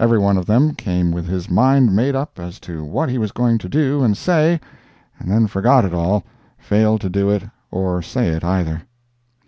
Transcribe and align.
Every 0.00 0.18
one 0.18 0.36
of 0.36 0.46
them 0.46 0.74
came 0.74 1.12
with 1.12 1.28
his 1.28 1.48
mind 1.48 1.94
made 1.94 2.16
up 2.16 2.40
as 2.40 2.58
to 2.58 2.82
what 2.84 3.08
he 3.08 3.18
was 3.18 3.30
going 3.30 3.56
to 3.58 3.68
do 3.68 4.02
and 4.02 4.16
say, 4.16 4.60
and 5.16 5.30
then 5.30 5.46
forgot 5.46 5.84
it 5.84 5.94
all, 5.94 6.24
failed 6.58 7.02
to 7.02 7.08
do 7.08 7.30
it 7.30 7.44
or 7.70 8.02
say 8.02 8.30
it 8.30 8.42
either. 8.42 8.82